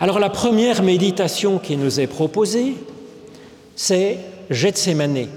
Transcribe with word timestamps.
Alors 0.00 0.18
la 0.18 0.30
première 0.30 0.82
méditation 0.82 1.58
qui 1.58 1.76
nous 1.76 2.00
est 2.00 2.08
proposée, 2.08 2.74
c'est 3.76 4.18
Gethsemane. 4.50 5.28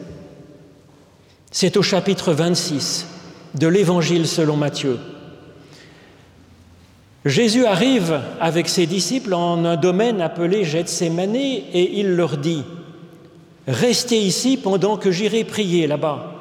C'est 1.52 1.78
au 1.78 1.84
chapitre 1.84 2.34
26 2.34 3.06
de 3.54 3.68
l'Évangile 3.68 4.28
selon 4.28 4.58
Matthieu. 4.58 4.98
Jésus 7.24 7.66
arrive 7.66 8.20
avec 8.40 8.68
ses 8.68 8.88
disciples 8.88 9.34
en 9.34 9.64
un 9.64 9.76
domaine 9.76 10.22
appelé 10.22 10.64
Gethsemane 10.64 11.36
et 11.36 12.00
il 12.00 12.16
leur 12.16 12.38
dit 12.38 12.64
Restez 13.68 14.18
ici 14.18 14.58
pendant 14.58 14.98
que 14.98 15.12
j'irai 15.12 15.44
prier 15.44 15.88
là-bas. 15.88 16.34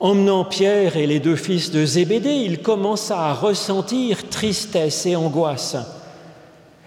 Emmenant 0.00 0.44
Pierre 0.44 0.96
et 0.98 1.06
les 1.06 1.20
deux 1.20 1.36
fils 1.36 1.70
de 1.70 1.86
Zébédée, 1.86 2.34
il 2.34 2.60
commença 2.60 3.18
à 3.18 3.32
ressentir 3.32 4.28
tristesse 4.28 5.06
et 5.06 5.16
angoisse. 5.16 5.76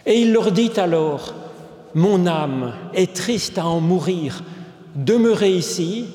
Et 0.09 0.21
il 0.21 0.33
leur 0.33 0.51
dit 0.51 0.71
alors 0.77 1.35
Mon 1.93 2.25
âme 2.25 2.73
est 2.95 3.15
triste 3.15 3.59
à 3.59 3.67
en 3.67 3.79
mourir, 3.79 4.43
demeurez 4.95 5.51
ici 5.51 6.07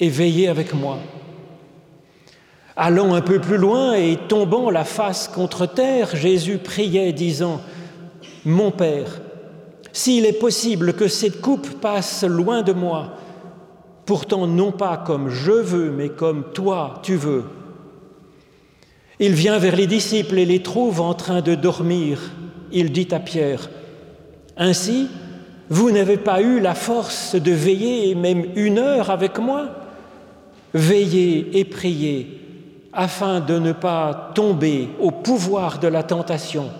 et 0.00 0.08
veillez 0.08 0.48
avec 0.48 0.74
moi. 0.74 0.98
Allant 2.74 3.14
un 3.14 3.20
peu 3.22 3.40
plus 3.40 3.56
loin 3.56 3.94
et 3.94 4.18
tombant 4.28 4.68
la 4.68 4.84
face 4.84 5.28
contre 5.28 5.64
terre, 5.64 6.14
Jésus 6.16 6.58
priait, 6.58 7.12
disant, 7.12 7.60
Mon 8.44 8.72
Père, 8.72 9.20
s'il 9.92 10.26
est 10.26 10.38
possible 10.38 10.94
que 10.94 11.06
cette 11.06 11.40
coupe 11.40 11.80
passe 11.80 12.24
loin 12.24 12.62
de 12.62 12.72
moi, 12.72 13.12
pourtant 14.06 14.48
non 14.48 14.72
pas 14.72 14.96
comme 14.96 15.30
je 15.30 15.52
veux, 15.52 15.92
mais 15.92 16.08
comme 16.08 16.46
toi 16.52 16.94
tu 17.04 17.14
veux. 17.14 17.44
Il 19.20 19.34
vient 19.34 19.58
vers 19.58 19.76
les 19.76 19.86
disciples 19.86 20.36
et 20.36 20.44
les 20.44 20.64
trouve 20.64 21.00
en 21.00 21.14
train 21.14 21.42
de 21.42 21.54
dormir. 21.54 22.18
Il 22.72 22.92
dit 22.92 23.08
à 23.12 23.20
Pierre, 23.20 23.68
Ainsi, 24.56 25.08
vous 25.68 25.90
n'avez 25.90 26.16
pas 26.16 26.40
eu 26.40 26.60
la 26.60 26.74
force 26.74 27.34
de 27.34 27.52
veiller 27.52 28.14
même 28.14 28.46
une 28.54 28.78
heure 28.78 29.10
avec 29.10 29.38
moi 29.38 29.68
Veillez 30.74 31.58
et 31.58 31.64
priez 31.64 32.40
afin 32.92 33.40
de 33.40 33.58
ne 33.58 33.72
pas 33.72 34.32
tomber 34.34 34.88
au 35.00 35.10
pouvoir 35.10 35.78
de 35.78 35.88
la 35.88 36.02
tentation. 36.02 36.70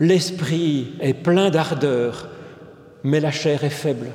L'esprit 0.00 0.92
est 1.00 1.14
plein 1.14 1.50
d'ardeur, 1.50 2.28
mais 3.04 3.20
la 3.20 3.30
chair 3.30 3.64
est 3.64 3.70
faible. 3.70 4.08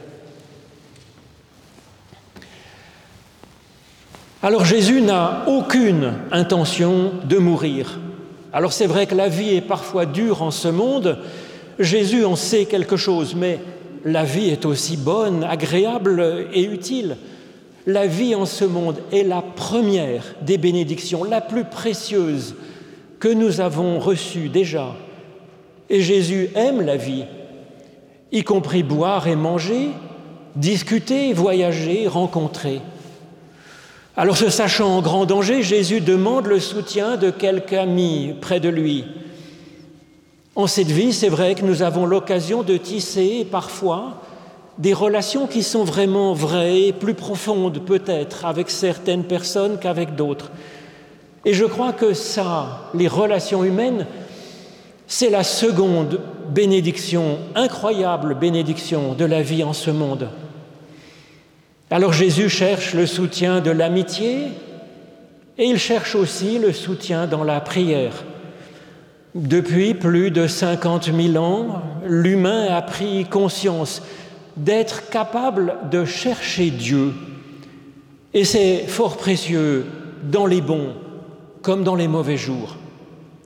Alors 4.42 4.66
Jésus 4.66 5.02
n'a 5.02 5.44
aucune 5.48 6.14
intention 6.32 7.14
de 7.24 7.38
mourir. 7.38 8.00
Alors 8.54 8.72
c'est 8.72 8.86
vrai 8.86 9.08
que 9.08 9.16
la 9.16 9.30
vie 9.30 9.56
est 9.56 9.62
parfois 9.62 10.06
dure 10.06 10.44
en 10.44 10.52
ce 10.52 10.68
monde, 10.68 11.18
Jésus 11.80 12.24
en 12.24 12.36
sait 12.36 12.66
quelque 12.66 12.98
chose, 12.98 13.34
mais 13.36 13.60
la 14.06 14.24
vie 14.24 14.50
est 14.50 14.66
aussi 14.66 14.96
bonne, 14.96 15.44
agréable 15.44 16.48
et 16.54 16.64
utile. 16.64 17.18
La 17.88 18.06
vie 18.06 18.36
en 18.36 18.46
ce 18.46 18.64
monde 18.64 19.00
est 19.12 19.24
la 19.24 19.42
première 19.42 20.36
des 20.42 20.60
bénédictions, 20.60 21.24
la 21.24 21.42
plus 21.42 21.64
précieuse 21.64 22.56
que 23.20 23.28
nous 23.28 23.60
avons 23.60 24.00
reçue 24.00 24.50
déjà. 24.50 24.94
Et 25.90 26.02
Jésus 26.02 26.50
aime 26.56 26.82
la 26.82 26.96
vie, 26.96 27.26
y 28.32 28.44
compris 28.44 28.84
boire 28.84 29.28
et 29.28 29.36
manger, 29.36 29.90
discuter, 30.56 31.34
voyager, 31.34 32.08
rencontrer. 32.08 32.82
Alors 34.16 34.38
se 34.38 34.50
sachant 34.50 34.98
en 34.98 35.02
grand 35.02 35.26
danger, 35.26 35.64
Jésus 35.64 36.00
demande 36.00 36.46
le 36.46 36.60
soutien 36.60 37.18
de 37.18 37.32
quelques 37.32 37.74
amis 37.74 38.36
près 38.40 38.60
de 38.60 38.70
lui. 38.70 39.06
En 40.56 40.68
cette 40.68 40.92
vie, 40.92 41.14
c'est 41.14 41.30
vrai 41.30 41.56
que 41.56 41.66
nous 41.66 41.82
avons 41.82 42.06
l'occasion 42.06 42.62
de 42.62 42.78
tisser 42.78 43.48
parfois 43.50 44.22
des 44.78 44.94
relations 44.94 45.48
qui 45.48 45.64
sont 45.64 45.84
vraiment 45.84 46.34
vraies, 46.34 46.94
plus 47.00 47.16
profondes 47.16 47.80
peut-être 47.80 48.46
avec 48.46 48.70
certaines 48.70 49.24
personnes 49.24 49.80
qu'avec 49.80 50.16
d'autres. 50.16 50.52
Et 51.44 51.56
je 51.56 51.66
crois 51.66 51.92
que 51.92 52.14
ça, 52.14 52.92
les 52.94 53.08
relations 53.08 53.64
humaines, 53.64 54.06
c'est 55.08 55.32
la 55.32 55.44
seconde 55.44 56.20
bénédiction, 56.50 57.40
incroyable 57.56 58.36
bénédiction 58.36 59.16
de 59.16 59.26
la 59.26 59.42
vie 59.42 59.64
en 59.64 59.74
ce 59.74 59.90
monde. 59.90 60.30
Alors 61.94 62.12
Jésus 62.12 62.50
cherche 62.50 62.96
le 62.96 63.06
soutien 63.06 63.62
de 63.62 63.70
l'amitié 63.70 64.48
et 65.60 65.66
il 65.66 65.78
cherche 65.78 66.16
aussi 66.16 66.58
le 66.58 66.74
soutien 66.74 67.28
dans 67.28 67.44
la 67.44 67.62
prière. 67.62 68.24
Depuis 69.36 69.94
plus 69.94 70.32
de 70.32 70.48
50 70.48 71.12
000 71.16 71.38
ans, 71.38 71.84
l'humain 72.04 72.66
a 72.72 72.82
pris 72.82 73.26
conscience 73.26 74.02
d'être 74.58 75.08
capable 75.12 75.76
de 75.92 76.04
chercher 76.04 76.72
Dieu. 76.72 77.14
Et 78.34 78.44
c'est 78.44 78.88
fort 78.88 79.16
précieux 79.16 79.86
dans 80.24 80.48
les 80.48 80.62
bons 80.62 80.96
comme 81.62 81.84
dans 81.84 81.96
les 81.96 82.08
mauvais 82.08 82.38
jours. 82.38 82.76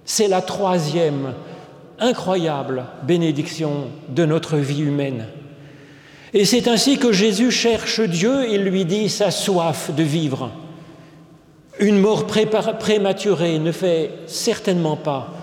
C'est 0.06 0.30
la 0.30 0.42
troisième 0.42 1.34
incroyable 2.00 2.86
bénédiction 3.04 3.90
de 4.08 4.24
notre 4.24 4.56
vie 4.56 4.84
humaine. 4.84 5.26
Et 6.34 6.46
c'est 6.46 6.68
ainsi 6.68 6.98
que 6.98 7.12
Jésus 7.12 7.52
cherche 7.52 8.02
Dieu, 8.02 8.50
il 8.50 8.64
lui 8.64 8.86
dit 8.86 9.10
sa 9.10 9.32
soif 9.32 9.92
de 9.96 10.04
vivre. 10.04 10.52
Une 11.80 12.00
mort 12.00 12.26
prématurée 12.26 13.60
ne 13.60 13.72
fait 13.72 14.12
certainement 14.26 14.98
pas 14.98 15.34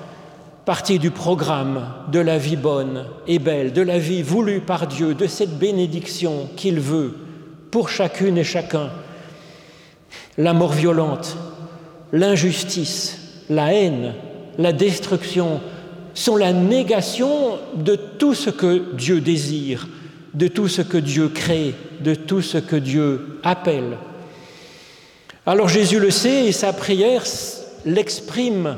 partie 0.64 0.98
du 0.98 1.10
programme 1.10 1.86
de 2.10 2.18
la 2.18 2.38
vie 2.38 2.56
bonne 2.56 3.04
et 3.26 3.38
belle, 3.38 3.72
de 3.72 3.82
la 3.82 3.98
vie 3.98 4.22
voulue 4.22 4.60
par 4.60 4.86
Dieu, 4.86 5.14
de 5.14 5.26
cette 5.26 5.58
bénédiction 5.58 6.48
qu'il 6.56 6.80
veut 6.80 7.14
pour 7.70 7.88
chacune 7.88 8.38
et 8.38 8.44
chacun. 8.44 8.90
La 10.38 10.54
mort 10.54 10.72
violente, 10.72 11.36
l'injustice, 12.12 13.42
la 13.50 13.74
haine, 13.74 14.14
la 14.58 14.72
destruction 14.72 15.60
sont 16.14 16.36
la 16.36 16.52
négation 16.52 17.58
de 17.74 17.96
tout 17.96 18.34
ce 18.34 18.50
que 18.50 18.94
Dieu 18.94 19.20
désire, 19.20 19.86
de 20.34 20.48
tout 20.48 20.68
ce 20.68 20.82
que 20.82 20.98
Dieu 20.98 21.28
crée, 21.28 21.74
de 22.00 22.14
tout 22.14 22.42
ce 22.42 22.58
que 22.58 22.76
Dieu 22.76 23.40
appelle. 23.42 23.96
Alors 25.46 25.68
Jésus 25.68 26.00
le 26.00 26.10
sait 26.10 26.46
et 26.46 26.52
sa 26.52 26.72
prière 26.72 27.24
l'exprime 27.84 28.76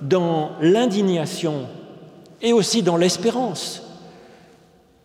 dans 0.00 0.52
l'indignation 0.60 1.66
et 2.42 2.52
aussi 2.52 2.82
dans 2.82 2.96
l'espérance. 2.96 3.82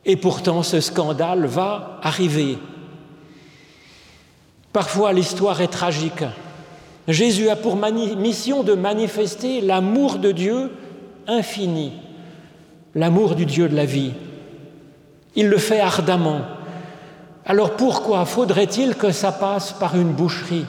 Et 0.06 0.16
pourtant, 0.16 0.64
ce 0.64 0.80
scandale 0.80 1.46
va 1.46 2.00
arriver. 2.02 2.58
Parfois, 4.74 5.14
l'histoire 5.14 5.62
est 5.62 5.68
tragique. 5.68 6.24
Jésus 7.08 7.50
a 7.50 7.56
pour 7.56 7.76
mission 7.76 8.64
de 8.64 8.74
manifester 8.74 9.62
l'amour 9.62 10.18
de 10.18 10.32
Dieu 10.32 10.72
infini, 11.28 11.94
l'amour 12.96 13.36
du 13.36 13.46
Dieu 13.46 13.68
de 13.68 13.76
la 13.76 13.86
vie. 13.86 14.14
Il 15.36 15.48
le 15.50 15.58
fait 15.58 15.80
ardemment. 15.80 16.42
Alors 17.46 17.76
pourquoi 17.76 18.26
faudrait-il 18.26 18.96
que 18.96 19.12
ça 19.12 19.32
passe 19.32 19.74
par 19.74 19.96
une 19.96 20.14
boucherie 20.14 20.66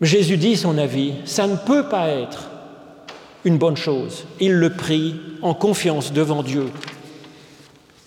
Jésus 0.00 0.36
dit 0.36 0.56
son 0.56 0.78
avis, 0.78 1.14
ça 1.24 1.46
ne 1.46 1.56
peut 1.56 1.88
pas 1.88 2.08
être 2.08 2.48
une 3.44 3.58
bonne 3.58 3.76
chose. 3.76 4.24
Il 4.40 4.54
le 4.54 4.70
prie 4.70 5.20
en 5.42 5.54
confiance 5.54 6.12
devant 6.12 6.42
Dieu. 6.42 6.66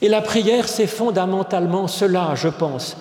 Et 0.01 0.09
la 0.09 0.21
prière, 0.21 0.67
c'est 0.67 0.87
fondamentalement 0.87 1.87
cela, 1.87 2.35
je 2.35 2.49
pense. 2.49 2.97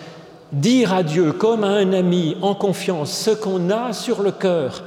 Dire 0.53 0.95
à 0.95 1.03
Dieu 1.03 1.33
comme 1.33 1.65
à 1.65 1.69
un 1.69 1.93
ami 1.93 2.37
en 2.41 2.55
confiance 2.55 3.13
ce 3.13 3.31
qu'on 3.31 3.69
a 3.71 3.93
sur 3.93 4.23
le 4.23 4.31
cœur. 4.31 4.85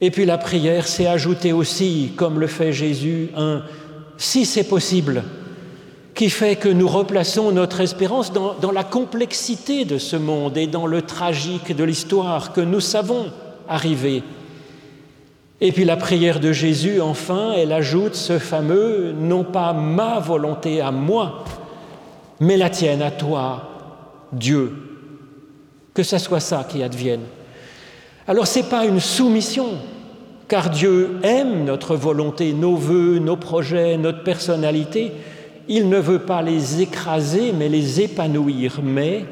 Et 0.00 0.10
puis 0.10 0.24
la 0.24 0.38
prière, 0.38 0.86
c'est 0.86 1.06
ajouter 1.06 1.52
aussi, 1.52 2.12
comme 2.16 2.38
le 2.38 2.46
fait 2.46 2.72
Jésus, 2.72 3.30
un 3.36 3.62
si 4.16 4.44
c'est 4.44 4.64
possible, 4.64 5.24
qui 6.20 6.28
fait 6.28 6.56
que 6.56 6.68
nous 6.68 6.86
replaçons 6.86 7.50
notre 7.50 7.80
espérance 7.80 8.30
dans, 8.30 8.72
la 8.74 8.84
complexité 8.84 9.86
de 9.86 9.96
ce 9.96 10.16
monde 10.16 10.58
et 10.58 10.66
dans 10.66 10.86
le 10.86 11.00
tragique 11.00 11.74
de 11.74 11.82
l'histoire 11.82 12.52
que 12.52 12.60
nous 12.60 12.80
savons 12.80 13.32
arriver. 13.66 14.22
Et 15.62 15.72
puis 15.72 15.86
la 15.86 15.96
prière 15.96 16.38
de 16.38 16.52
Jésus, 16.52 17.00
enfin, 17.00 17.54
elle 17.56 17.72
ajoute 17.72 18.16
ce 18.16 18.38
fameux 18.38 19.14
non 19.18 19.44
pas 19.44 19.72
ma 19.72 20.18
volonté 20.18 20.82
à 20.82 20.90
moi, 20.90 21.42
mais 22.38 22.58
la 22.58 22.68
tienne 22.68 23.00
à 23.00 23.10
toi, 23.10 23.70
Dieu. 24.30 24.74
Que 25.94 26.02
ce 26.02 26.18
soit 26.18 26.40
ça 26.40 26.66
qui 26.68 26.82
advienne. 26.82 27.22
Alors 28.28 28.46
ce 28.46 28.58
n'est 28.58 28.66
pas 28.66 28.84
une 28.84 29.00
soumission, 29.00 29.68
car 30.48 30.68
Dieu 30.68 31.18
aime 31.22 31.64
notre 31.64 31.96
volonté, 31.96 32.52
nos 32.52 32.76
voeux, 32.76 33.20
nos 33.20 33.38
projets, 33.38 33.96
notre 33.96 34.22
personnalité. 34.22 35.12
Il 35.72 35.88
ne 35.88 35.98
veut 35.98 36.18
pas 36.18 36.42
les 36.42 36.82
écraser, 36.82 37.52
mais 37.56 37.68
les 37.68 38.00
épanouir. 38.00 38.80
Mais, 38.82 39.24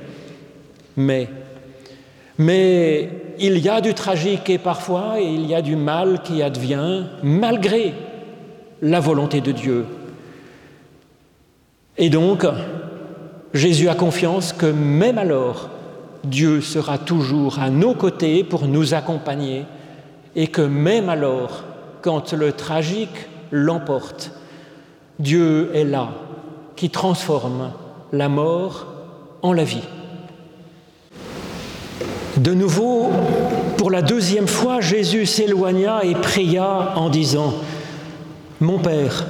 mais, 0.97 1.29
mais 2.39 3.11
il 3.41 3.59
y 3.59 3.69
a 3.69 3.81
du 3.81 3.93
tragique 3.93 4.49
et 4.49 4.59
parfois 4.59 5.17
il 5.21 5.47
y 5.47 5.55
a 5.57 5.63
du 5.63 5.75
mal 5.75 6.23
qui 6.23 6.41
advient 6.41 7.07
malgré 7.25 7.93
la 8.81 9.01
volonté 9.01 9.41
de 9.41 9.51
Dieu. 9.51 9.85
Et 11.97 12.09
donc, 12.09 12.47
Jésus 13.53 13.89
a 13.89 13.97
confiance 13.97 14.53
que 14.53 14.67
même 14.67 15.19
alors, 15.19 15.71
Dieu 16.23 16.61
sera 16.61 16.99
toujours 16.99 17.59
à 17.59 17.69
nos 17.69 17.95
côtés 17.95 18.45
pour 18.45 18.69
nous 18.69 18.95
accompagner 18.95 19.65
et 20.37 20.47
que 20.47 20.63
même 20.63 21.09
alors, 21.09 21.65
quand 22.01 22.33
le 22.33 22.53
tragique 22.53 23.27
l'emporte, 23.51 24.31
Dieu 25.19 25.73
est 25.75 25.83
là, 25.83 26.11
qui 26.79 26.91
transforme 26.91 27.73
la 28.13 28.29
mort 28.29 28.87
en 29.43 29.53
la 29.53 29.65
vie. 29.65 29.83
De 32.37 32.55
nouveau, 32.55 33.11
pour 33.77 33.91
la 33.91 34.01
deuxième 34.01 34.47
fois, 34.47 34.81
Jésus 34.81 35.27
s'éloigna 35.27 36.05
et 36.05 36.15
pria 36.15 36.93
en 36.95 37.09
disant, 37.09 37.53
Mon 38.61 38.79
Père, 38.79 39.27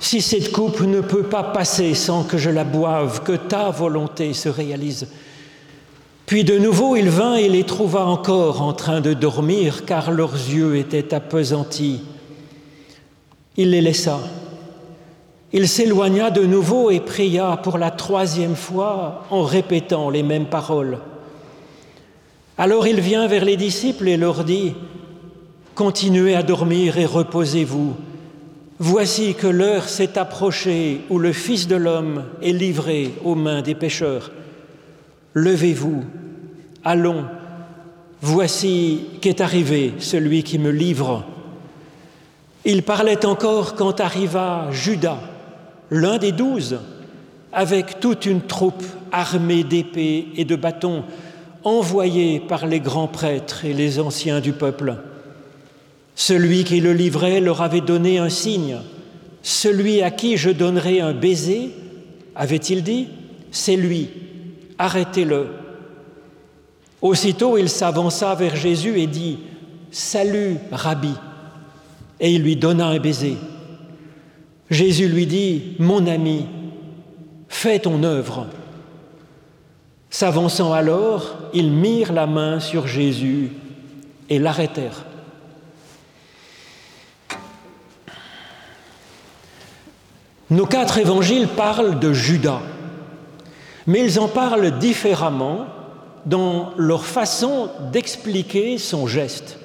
si 0.00 0.20
cette 0.20 0.50
coupe 0.50 0.80
ne 0.80 1.00
peut 1.00 1.22
pas 1.22 1.44
passer 1.44 1.94
sans 1.94 2.24
que 2.24 2.36
je 2.36 2.50
la 2.50 2.64
boive, 2.64 3.22
que 3.22 3.36
ta 3.36 3.70
volonté 3.70 4.34
se 4.34 4.48
réalise. 4.48 5.06
Puis 6.26 6.42
de 6.42 6.58
nouveau 6.58 6.96
il 6.96 7.08
vint 7.08 7.36
et 7.36 7.48
les 7.48 7.62
trouva 7.62 8.06
encore 8.06 8.60
en 8.60 8.72
train 8.72 9.00
de 9.00 9.14
dormir, 9.14 9.84
car 9.84 10.10
leurs 10.10 10.34
yeux 10.34 10.76
étaient 10.76 11.14
appesantis. 11.14 12.00
Il 13.56 13.70
les 13.70 13.80
laissa. 13.80 14.18
Il 15.52 15.68
s'éloigna 15.68 16.30
de 16.30 16.44
nouveau 16.44 16.90
et 16.90 17.00
pria 17.00 17.58
pour 17.62 17.78
la 17.78 17.90
troisième 17.90 18.56
fois 18.56 19.24
en 19.30 19.42
répétant 19.42 20.10
les 20.10 20.22
mêmes 20.22 20.46
paroles. 20.46 20.98
Alors 22.58 22.86
il 22.86 23.00
vient 23.00 23.26
vers 23.26 23.44
les 23.44 23.56
disciples 23.56 24.08
et 24.08 24.16
leur 24.16 24.44
dit, 24.44 24.74
Continuez 25.74 26.34
à 26.34 26.42
dormir 26.42 26.96
et 26.96 27.04
reposez-vous. 27.04 27.94
Voici 28.78 29.34
que 29.34 29.46
l'heure 29.46 29.88
s'est 29.88 30.18
approchée 30.18 31.02
où 31.10 31.18
le 31.18 31.32
Fils 31.32 31.68
de 31.68 31.76
l'homme 31.76 32.24
est 32.42 32.52
livré 32.52 33.14
aux 33.24 33.34
mains 33.34 33.62
des 33.62 33.74
pécheurs. 33.74 34.32
Levez-vous, 35.34 36.02
allons, 36.82 37.26
voici 38.22 39.02
qu'est 39.20 39.42
arrivé 39.42 39.92
celui 39.98 40.42
qui 40.42 40.58
me 40.58 40.70
livre. 40.70 41.24
Il 42.64 42.82
parlait 42.82 43.24
encore 43.26 43.74
quand 43.74 44.00
arriva 44.00 44.68
Judas, 44.72 45.20
l'un 45.90 46.18
des 46.18 46.32
douze, 46.32 46.78
avec 47.52 48.00
toute 48.00 48.26
une 48.26 48.42
troupe 48.42 48.84
armée 49.12 49.64
d'épées 49.64 50.26
et 50.36 50.44
de 50.44 50.56
bâtons, 50.56 51.04
envoyée 51.64 52.40
par 52.40 52.66
les 52.66 52.80
grands 52.80 53.08
prêtres 53.08 53.64
et 53.64 53.72
les 53.72 53.98
anciens 53.98 54.40
du 54.40 54.52
peuple. 54.52 54.96
Celui 56.14 56.64
qui 56.64 56.80
le 56.80 56.92
livrait 56.92 57.40
leur 57.40 57.62
avait 57.62 57.80
donné 57.80 58.18
un 58.18 58.28
signe. 58.28 58.78
Celui 59.42 60.02
à 60.02 60.10
qui 60.10 60.36
je 60.36 60.50
donnerai 60.50 61.00
un 61.00 61.12
baiser, 61.12 61.70
avait-il 62.34 62.82
dit, 62.82 63.08
c'est 63.50 63.76
lui, 63.76 64.08
arrêtez-le. 64.78 65.48
Aussitôt 67.00 67.58
il 67.58 67.68
s'avança 67.68 68.34
vers 68.34 68.56
Jésus 68.56 68.98
et 68.98 69.06
dit, 69.06 69.38
Salut, 69.90 70.56
Rabbi, 70.72 71.14
et 72.20 72.32
il 72.32 72.42
lui 72.42 72.56
donna 72.56 72.86
un 72.88 72.98
baiser. 72.98 73.36
Jésus 74.70 75.08
lui 75.08 75.26
dit, 75.26 75.76
Mon 75.78 76.06
ami, 76.06 76.46
fais 77.48 77.78
ton 77.78 78.02
œuvre. 78.02 78.46
S'avançant 80.10 80.72
alors, 80.72 81.36
ils 81.52 81.70
mirent 81.70 82.12
la 82.12 82.26
main 82.26 82.60
sur 82.60 82.86
Jésus 82.86 83.50
et 84.28 84.38
l'arrêtèrent. 84.38 85.04
Nos 90.48 90.66
quatre 90.66 90.98
évangiles 90.98 91.48
parlent 91.48 91.98
de 91.98 92.12
Judas, 92.12 92.62
mais 93.86 94.04
ils 94.04 94.20
en 94.20 94.28
parlent 94.28 94.78
différemment 94.78 95.66
dans 96.24 96.72
leur 96.76 97.04
façon 97.04 97.68
d'expliquer 97.92 98.78
son 98.78 99.06
geste. 99.06 99.58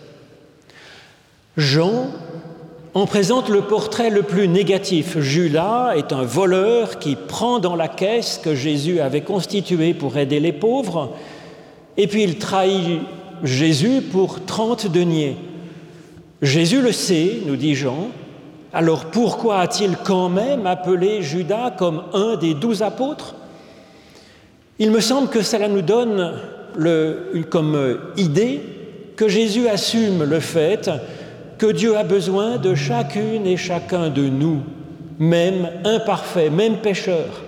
Jean 1.55 2.07
en 2.93 3.05
présente 3.05 3.47
le 3.47 3.61
portrait 3.61 4.09
le 4.09 4.21
plus 4.21 4.49
négatif. 4.49 5.17
Judas 5.19 5.93
est 5.95 6.11
un 6.11 6.23
voleur 6.23 6.99
qui 6.99 7.15
prend 7.15 7.59
dans 7.59 7.75
la 7.75 7.87
caisse 7.87 8.39
que 8.43 8.53
Jésus 8.53 8.99
avait 8.99 9.21
constituée 9.21 9.93
pour 9.93 10.17
aider 10.17 10.39
les 10.39 10.51
pauvres, 10.51 11.15
et 11.95 12.07
puis 12.07 12.23
il 12.23 12.37
trahit 12.37 13.01
Jésus 13.43 14.01
pour 14.01 14.45
trente 14.45 14.87
deniers. 14.91 15.37
Jésus 16.41 16.81
le 16.81 16.91
sait, 16.91 17.39
nous 17.45 17.55
dit 17.55 17.75
Jean, 17.75 18.09
alors 18.73 19.05
pourquoi 19.05 19.59
a-t-il 19.59 19.95
quand 19.97 20.29
même 20.29 20.65
appelé 20.65 21.21
Judas 21.21 21.71
comme 21.71 22.03
un 22.13 22.35
des 22.35 22.53
douze 22.53 22.81
apôtres? 22.81 23.35
Il 24.79 24.91
me 24.91 24.99
semble 24.99 25.29
que 25.29 25.41
cela 25.41 25.67
nous 25.67 25.81
donne 25.81 26.33
comme 27.49 27.99
idée 28.17 28.61
que 29.15 29.27
Jésus 29.27 29.67
assume 29.67 30.23
le 30.23 30.39
fait 30.39 30.89
que 31.61 31.71
Dieu 31.71 31.95
a 31.95 32.03
besoin 32.03 32.57
de 32.57 32.73
chacune 32.73 33.45
et 33.45 33.55
chacun 33.55 34.09
de 34.09 34.23
nous, 34.23 34.61
même 35.19 35.69
imparfaits, 35.85 36.51
même 36.51 36.77
pécheurs. 36.77 37.43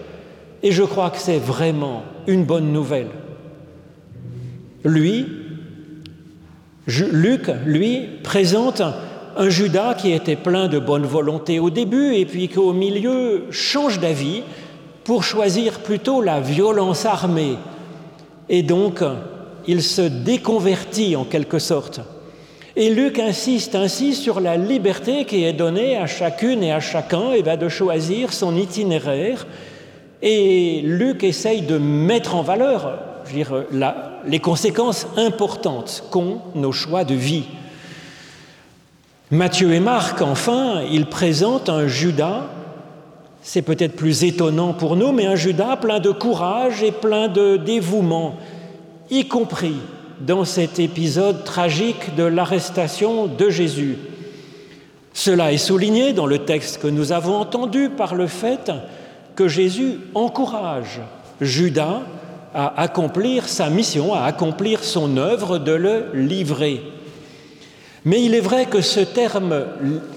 Et 0.61 0.71
je 0.71 0.83
crois 0.83 1.09
que 1.09 1.17
c'est 1.17 1.39
vraiment 1.39 2.03
une 2.27 2.43
bonne 2.43 2.71
nouvelle. 2.71 3.07
Lui, 4.85 5.25
Luc, 6.85 7.49
lui, 7.65 8.01
présente 8.21 8.83
un 9.35 9.49
Judas 9.49 9.95
qui 9.95 10.11
était 10.11 10.35
plein 10.35 10.67
de 10.67 10.77
bonne 10.77 11.07
volonté 11.07 11.57
au 11.57 11.71
début 11.71 12.13
et 12.13 12.27
puis 12.27 12.49
qu'au 12.49 12.71
milieu 12.71 13.45
change 13.49 13.99
d'avis 13.99 14.43
pour 15.05 15.23
choisir 15.23 15.79
plutôt 15.79 16.21
la 16.21 16.39
violence 16.39 17.07
armée. 17.07 17.57
Et 18.47 18.61
donc, 18.61 19.03
il 19.65 19.81
se 19.81 20.03
déconvertit 20.03 21.15
en 21.15 21.23
quelque 21.23 21.57
sorte. 21.57 22.01
Et 22.75 22.89
Luc 22.89 23.19
insiste 23.19 23.75
ainsi 23.75 24.15
sur 24.15 24.39
la 24.39 24.57
liberté 24.57 25.25
qui 25.25 25.43
est 25.43 25.53
donnée 25.53 25.95
à 25.95 26.07
chacune 26.07 26.63
et 26.63 26.71
à 26.71 26.79
chacun 26.79 27.31
et 27.31 27.43
va 27.43 27.55
de 27.55 27.69
choisir 27.69 28.33
son 28.33 28.57
itinéraire. 28.57 29.45
Et 30.23 30.81
Luc 30.83 31.23
essaye 31.23 31.61
de 31.61 31.77
mettre 31.77 32.35
en 32.35 32.41
valeur 32.41 32.97
les 34.25 34.39
conséquences 34.39 35.05
importantes 35.17 36.03
qu'ont 36.09 36.39
nos 36.55 36.71
choix 36.71 37.03
de 37.03 37.13
vie. 37.13 37.45
Matthieu 39.29 39.73
et 39.73 39.79
Marc, 39.79 40.21
enfin, 40.21 40.81
ils 40.91 41.05
présentent 41.05 41.69
un 41.69 41.87
Judas, 41.87 42.47
c'est 43.43 43.61
peut-être 43.61 43.95
plus 43.95 44.23
étonnant 44.23 44.73
pour 44.73 44.95
nous, 44.95 45.11
mais 45.11 45.25
un 45.27 45.35
Judas 45.35 45.77
plein 45.77 45.99
de 45.99 46.11
courage 46.11 46.81
et 46.81 46.91
plein 46.91 47.27
de 47.27 47.57
dévouement, 47.57 48.35
y 49.11 49.27
compris 49.27 49.75
dans 50.21 50.45
cet 50.45 50.79
épisode 50.79 51.43
tragique 51.43 52.15
de 52.15 52.23
l'arrestation 52.23 53.27
de 53.27 53.49
Jésus. 53.49 53.97
Cela 55.13 55.51
est 55.51 55.57
souligné 55.57 56.13
dans 56.13 56.25
le 56.25 56.39
texte 56.39 56.81
que 56.81 56.87
nous 56.87 57.11
avons 57.11 57.35
entendu 57.35 57.89
par 57.89 58.15
le 58.15 58.27
fait 58.27 58.71
que 59.35 59.47
Jésus 59.47 59.99
encourage 60.15 61.01
Judas 61.39 62.01
à 62.53 62.81
accomplir 62.81 63.47
sa 63.47 63.69
mission, 63.69 64.13
à 64.13 64.23
accomplir 64.23 64.83
son 64.83 65.17
œuvre 65.17 65.57
de 65.57 65.71
le 65.71 66.05
livrer. 66.13 66.81
Mais 68.05 68.23
il 68.23 68.35
est 68.35 68.41
vrai 68.41 68.65
que 68.65 68.81
ce 68.81 68.99
terme 68.99 69.63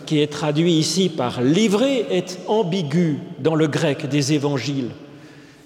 qui 0.07 0.21
est 0.21 0.33
traduit 0.33 0.73
ici 0.73 1.09
par 1.09 1.41
livrer 1.41 2.07
est 2.11 2.39
ambigu 2.49 3.19
dans 3.39 3.55
le 3.55 3.69
grec 3.69 4.09
des 4.09 4.33
évangiles. 4.33 4.91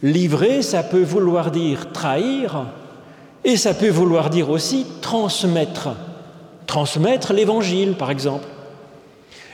Livrer, 0.02 0.62
ça 0.62 0.82
peut 0.82 1.02
vouloir 1.02 1.50
dire 1.50 1.92
trahir 1.92 2.66
et 3.44 3.56
ça 3.56 3.75
peut 3.75 3.88
vouloir 3.88 4.30
dire 4.30 4.50
aussi 4.50 4.87
transmettre. 5.00 5.90
Transmettre 6.66 7.32
l'évangile, 7.32 7.94
par 7.94 8.11
exemple. 8.11 8.47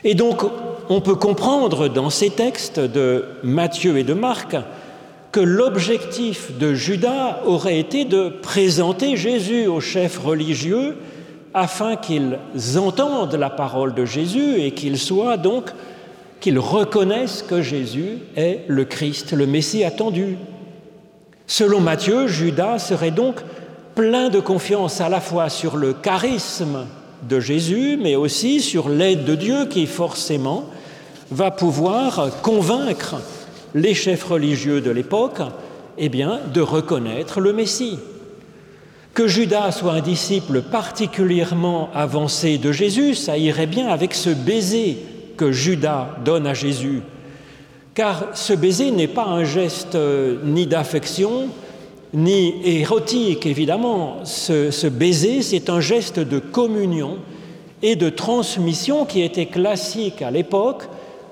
Et 0.05 0.15
donc, 0.15 0.43
on 0.89 1.01
peut 1.01 1.15
comprendre 1.15 1.89
dans 1.89 2.11
ces 2.11 2.31
textes 2.31 2.79
de 2.81 3.25
Matthieu 3.43 3.99
et 3.99 4.05
de 4.05 4.15
Marc 4.15 4.57
que 5.33 5.41
l'objectif 5.41 6.57
de 6.59 6.75
Judas 6.75 7.41
aurait 7.45 7.79
été 7.79 8.05
de 8.05 8.29
présenter 8.29 9.17
Jésus 9.17 9.67
aux 9.67 9.81
chefs 9.81 10.19
religieux 10.19 10.97
afin 11.55 11.97
qu'ils 11.97 12.39
entendent 12.77 13.35
la 13.35 13.51
parole 13.51 13.95
de 13.95 14.05
Jésus 14.05 14.61
et 14.61 14.73
qu'ils 14.73 14.99
soient 14.99 15.37
donc, 15.37 15.71
qu'ils 16.41 16.59
reconnaissent 16.59 17.43
que 17.43 17.63
Jésus 17.63 18.19
est 18.37 18.61
le 18.69 18.85
Christ, 18.85 19.33
le 19.33 19.47
Messie 19.47 19.85
attendu. 19.85 20.37
Selon 21.47 21.81
Matthieu, 21.81 22.27
Judas 22.27 22.79
serait 22.79 23.11
donc 23.11 23.37
plein 23.97 24.29
de 24.29 24.41
confiance 24.41 25.01
à 25.01 25.09
la 25.09 25.23
fois 25.23 25.49
sur 25.49 25.79
le 25.79 25.95
charisme 25.95 26.85
de 27.27 27.41
Jésus, 27.41 27.99
mais 28.01 28.15
aussi 28.15 28.61
sur 28.61 28.91
l'aide 28.91 29.25
de 29.25 29.35
Dieu 29.35 29.65
qui 29.71 29.87
forcément 29.87 30.67
va 31.31 31.51
pouvoir 31.51 32.29
convaincre 32.43 33.17
les 33.75 33.95
chefs 33.95 34.23
religieux 34.23 34.83
de 34.83 34.91
l'époque 34.91 35.41
eh 35.97 36.11
de 36.11 36.61
reconnaître 36.61 37.41
le 37.41 37.55
Messie. 37.55 37.99
Que 39.15 39.27
Judas 39.27 39.73
soit 39.73 39.95
un 39.95 40.03
disciple 40.03 40.61
particulièrement 40.61 41.89
avancé 41.95 42.59
de 42.59 42.73
Jésus, 42.73 43.15
ça 43.15 43.39
irait 43.39 43.67
bien 43.67 43.89
avec 43.89 44.13
ce 44.13 44.29
baiser 44.29 44.99
que 45.39 45.53
Judas 45.53 46.11
donne 46.23 46.47
à 46.47 46.53
Jésus. 46.53 47.01
Car 47.95 48.27
ce 48.35 48.53
baiser 48.53 48.91
n'est 48.91 49.09
pas 49.09 49.25
un 49.25 49.45
geste 49.45 49.95
euh, 49.95 50.37
ni 50.45 50.67
d'affection, 50.67 51.49
ni 52.15 52.55
érotique, 52.65 53.47
évidemment. 53.47 54.19
Ce, 54.25 54.87
baiser, 54.89 55.43
c'est 55.43 55.71
un 55.71 55.81
geste 55.81 56.19
de 56.19 56.39
communion 56.39 57.19
et 57.83 57.97
de 57.97 58.09
transmission 58.09 59.05
qui 59.05 59.23
était 59.23 59.47
classique 59.47 60.23
à 60.23 60.31
l'époque 60.31 60.85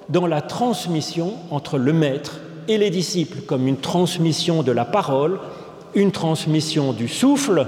dans 0.08 0.26
la 0.26 0.42
transmission 0.42 1.34
entre 1.50 1.78
le 1.78 1.92
maître 1.92 2.40
et 2.68 2.78
les 2.78 2.90
disciples, 2.90 3.40
comme 3.40 3.66
une 3.66 3.78
transmission 3.78 4.62
de 4.62 4.72
la 4.72 4.84
parole, 4.84 5.38
une 5.94 6.12
transmission 6.12 6.92
du 6.92 7.08
souffle 7.08 7.66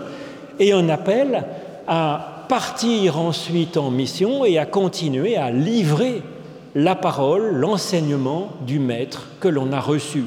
et 0.59 0.73
un 0.73 0.89
appel 0.89 1.45
à 1.87 2.45
partir 2.49 3.19
ensuite 3.19 3.77
en 3.77 3.91
mission 3.91 4.45
et 4.45 4.59
à 4.59 4.67
continuer 4.67 5.37
à 5.37 5.51
livrer 5.51 6.23
la 6.75 6.95
parole, 6.95 7.55
l'enseignement 7.55 8.51
du 8.67 8.79
maître 8.79 9.29
que 9.41 9.49
l'on 9.49 9.73
a 9.73 9.81
reçu. 9.81 10.25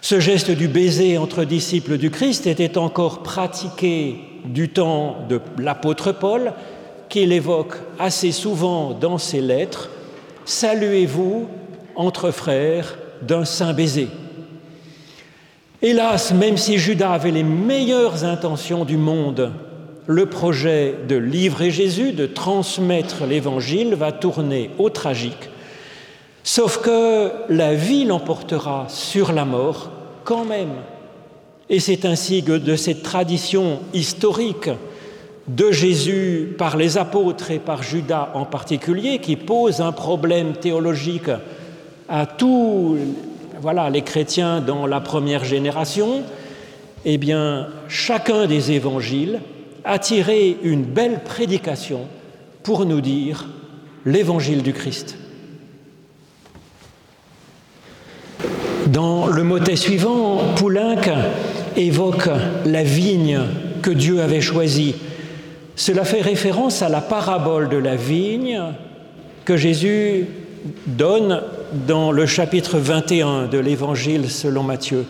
Ce 0.00 0.20
geste 0.20 0.50
du 0.50 0.68
baiser 0.68 1.18
entre 1.18 1.44
disciples 1.44 1.98
du 1.98 2.10
Christ 2.10 2.46
était 2.46 2.78
encore 2.78 3.22
pratiqué 3.22 4.16
du 4.44 4.68
temps 4.68 5.16
de 5.28 5.40
l'apôtre 5.58 6.12
Paul, 6.12 6.52
qui 7.08 7.26
l'évoque 7.26 7.74
assez 7.98 8.32
souvent 8.32 8.92
dans 8.92 9.18
ses 9.18 9.40
lettres 9.40 9.90
Saluez-vous 10.44 11.46
entre 11.94 12.30
frères 12.30 12.96
d'un 13.20 13.44
saint 13.44 13.74
baiser. 13.74 14.08
Hélas, 15.82 16.32
même 16.32 16.56
si 16.56 16.78
Judas 16.78 17.12
avait 17.12 17.30
les 17.30 17.42
meilleures 17.42 18.24
intentions 18.24 18.84
du 18.84 18.96
monde, 18.96 19.52
le 20.06 20.26
projet 20.26 20.94
de 21.06 21.16
livrer 21.16 21.70
Jésus, 21.70 22.12
de 22.12 22.24
transmettre 22.24 23.26
l'Évangile, 23.26 23.94
va 23.94 24.10
tourner 24.10 24.70
au 24.78 24.88
tragique, 24.88 25.50
sauf 26.42 26.78
que 26.78 27.30
la 27.48 27.74
vie 27.74 28.04
l'emportera 28.04 28.86
sur 28.88 29.32
la 29.32 29.44
mort 29.44 29.90
quand 30.24 30.44
même. 30.44 30.72
Et 31.70 31.80
c'est 31.80 32.04
ainsi 32.04 32.42
que 32.42 32.52
de 32.52 32.76
cette 32.76 33.02
tradition 33.02 33.80
historique 33.92 34.70
de 35.48 35.70
Jésus 35.70 36.54
par 36.58 36.76
les 36.76 36.98
apôtres 36.98 37.50
et 37.50 37.58
par 37.58 37.82
Judas 37.82 38.30
en 38.34 38.44
particulier, 38.44 39.18
qui 39.18 39.36
pose 39.36 39.80
un 39.80 39.92
problème 39.92 40.52
théologique 40.54 41.30
à 42.08 42.26
tous 42.26 42.96
voilà, 43.60 43.90
les 43.90 44.02
chrétiens 44.02 44.60
dans 44.60 44.86
la 44.86 45.00
première 45.00 45.44
génération, 45.44 46.22
eh 47.04 47.18
bien, 47.18 47.68
chacun 47.88 48.46
des 48.46 48.72
évangiles 48.72 49.40
a 49.84 49.98
tiré 49.98 50.56
une 50.62 50.84
belle 50.84 51.22
prédication 51.24 52.02
pour 52.62 52.84
nous 52.84 53.00
dire 53.00 53.46
l'évangile 54.04 54.62
du 54.62 54.72
Christ. 54.72 55.16
Dans 58.88 59.26
le 59.26 59.42
motet 59.42 59.76
suivant, 59.76 60.38
Poulenc 60.56 60.96
évoque 61.76 62.28
la 62.64 62.82
vigne 62.82 63.40
que 63.82 63.90
Dieu 63.90 64.20
avait 64.20 64.40
choisie 64.40 64.94
cela 65.78 66.02
fait 66.02 66.22
référence 66.22 66.82
à 66.82 66.88
la 66.88 67.00
parabole 67.00 67.68
de 67.68 67.76
la 67.76 67.94
vigne 67.94 68.60
que 69.44 69.56
Jésus 69.56 70.26
donne 70.88 71.40
dans 71.86 72.10
le 72.10 72.26
chapitre 72.26 72.78
21 72.78 73.46
de 73.46 73.58
l'Évangile 73.58 74.28
selon 74.28 74.64
Matthieu. 74.64 75.06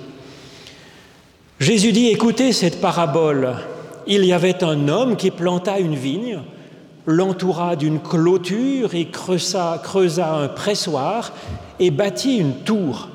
Jésus 1.58 1.92
dit, 1.92 2.08
écoutez 2.08 2.52
cette 2.52 2.82
parabole, 2.82 3.54
il 4.06 4.26
y 4.26 4.34
avait 4.34 4.62
un 4.62 4.88
homme 4.88 5.16
qui 5.16 5.30
planta 5.30 5.78
une 5.78 5.94
vigne, 5.94 6.40
l'entoura 7.06 7.74
d'une 7.74 7.98
clôture 7.98 8.94
et 8.94 9.06
creusa, 9.06 9.80
creusa 9.82 10.34
un 10.34 10.48
pressoir 10.48 11.32
et 11.80 11.90
bâtit 11.90 12.36
une 12.36 12.56
tour. 12.56 13.08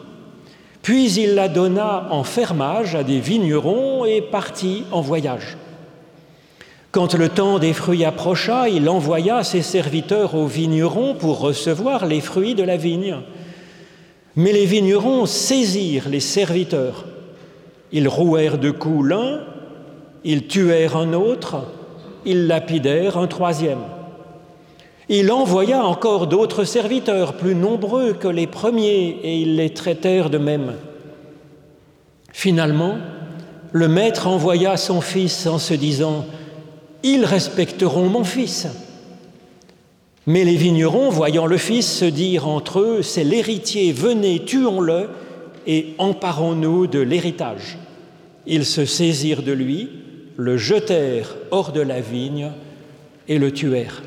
Puis 0.83 1.13
il 1.13 1.33
la 1.33 1.47
donna 1.47 2.07
en 2.11 2.25
fermage 2.25 2.93
à 2.93 3.03
des 3.03 3.21
vignerons 3.21 4.03
et 4.03 4.21
partit 4.21 4.83
en 4.91 4.99
voyage. 4.99 5.57
Quand 6.91 7.15
le 7.15 7.29
temps 7.29 7.57
des 7.57 7.71
fruits 7.71 8.03
approcha, 8.03 8.67
il 8.67 8.87
envoya 8.89 9.45
ses 9.45 9.61
serviteurs 9.61 10.35
aux 10.35 10.45
vignerons 10.45 11.15
pour 11.15 11.39
recevoir 11.39 12.05
les 12.05 12.19
fruits 12.19 12.53
de 12.53 12.63
la 12.63 12.75
vigne. 12.75 13.15
Mais 14.35 14.51
les 14.51 14.65
vignerons 14.65 15.25
saisirent 15.25 16.09
les 16.09 16.19
serviteurs. 16.19 17.05
Ils 17.93 18.09
rouèrent 18.09 18.57
de 18.57 18.69
coups 18.69 19.07
l'un, 19.07 19.39
ils 20.25 20.47
tuèrent 20.47 20.97
un 20.97 21.13
autre, 21.13 21.63
ils 22.25 22.45
lapidèrent 22.45 23.17
un 23.17 23.27
troisième. 23.27 23.83
Il 25.09 25.31
envoya 25.31 25.83
encore 25.83 26.27
d'autres 26.27 26.63
serviteurs, 26.63 27.33
plus 27.33 27.55
nombreux 27.55 28.13
que 28.13 28.27
les 28.27 28.47
premiers, 28.47 29.19
et 29.23 29.37
ils 29.37 29.55
les 29.55 29.71
traitèrent 29.71 30.29
de 30.29 30.37
même. 30.37 30.75
Finalement, 32.31 32.97
le 33.71 33.87
maître 33.87 34.27
envoya 34.27 34.77
son 34.77 35.01
fils 35.01 35.45
en 35.47 35.59
se 35.59 35.73
disant 35.73 36.25
ils 37.03 37.25
respecteront 37.25 38.07
mon 38.07 38.23
fils. 38.23 38.67
Mais 40.25 40.45
les 40.45 40.55
vignerons, 40.55 41.09
voyant 41.09 41.45
le 41.45 41.57
fils 41.57 41.85
se 41.85 42.05
dire 42.05 42.47
entre 42.47 42.79
eux, 42.79 43.01
c'est 43.01 43.25
l'héritier, 43.25 43.91
venez, 43.91 44.45
tuons-le 44.45 45.09
et 45.67 45.95
emparons-nous 45.97 46.87
de 46.87 46.99
l'héritage. 46.99 47.77
Ils 48.47 48.65
se 48.65 48.85
saisirent 48.85 49.43
de 49.43 49.51
lui, 49.51 49.89
le 50.37 50.57
jetèrent 50.57 51.35
hors 51.51 51.73
de 51.73 51.81
la 51.81 51.99
vigne 51.99 52.51
et 53.27 53.37
le 53.37 53.51
tuèrent. 53.51 54.01